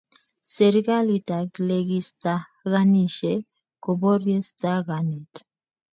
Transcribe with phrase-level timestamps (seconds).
[0.55, 3.33] serikalit ak lekistakanishe
[3.83, 5.31] koporie stakanet